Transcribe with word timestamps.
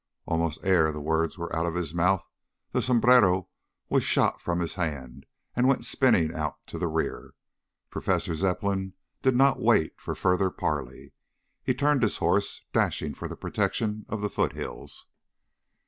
Almost 0.25 0.65
ere 0.65 0.91
the 0.91 0.99
words 0.99 1.37
were 1.37 1.55
out 1.55 1.67
of 1.67 1.75
his 1.75 1.93
mouth, 1.93 2.27
the 2.71 2.81
sombrero 2.81 3.49
was 3.87 4.03
shot 4.03 4.41
from 4.41 4.59
his 4.59 4.73
hand 4.73 5.27
and 5.55 5.67
went 5.67 5.85
spinning 5.85 6.33
out 6.33 6.55
to 6.65 6.79
the 6.79 6.87
rear. 6.87 7.35
Professor 7.91 8.33
Zepplin 8.33 8.93
did 9.21 9.35
not 9.35 9.61
wait 9.61 10.01
for 10.01 10.15
further 10.15 10.49
parley. 10.49 11.13
He 11.61 11.75
turned 11.75 12.01
his 12.01 12.17
horse, 12.17 12.63
dashing 12.73 13.13
for 13.13 13.27
the 13.27 13.35
protection 13.37 14.07
of 14.09 14.21
the 14.21 14.29
foothills. 14.31 15.05